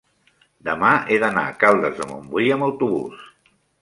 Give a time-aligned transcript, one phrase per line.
[0.69, 3.21] demà he d'anar a Caldes de Montbui amb autobús.